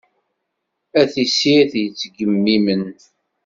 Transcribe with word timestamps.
A 0.99 1.03
tissirt 1.11 1.73
yettgemimen. 1.81 2.83